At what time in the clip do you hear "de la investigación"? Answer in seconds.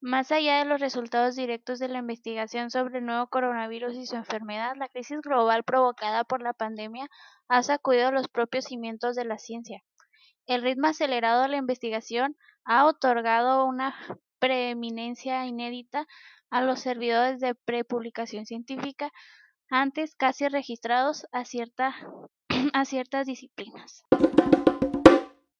1.78-2.70, 11.42-12.36